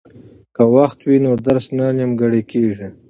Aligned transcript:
که 0.55 0.63
وخت 0.75 0.99
وي 1.07 1.17
نو 1.25 1.31
درس 1.47 1.65
نه 1.77 1.85
نیمګړی 1.97 2.41
کیږي. 2.51 2.87